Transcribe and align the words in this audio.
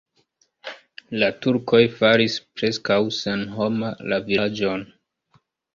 La 1.23 1.29
turkoj 1.47 1.83
faris 1.99 2.39
preskaŭ 2.61 2.99
senhoma 3.21 3.95
la 4.13 4.23
vilaĝon. 4.33 4.93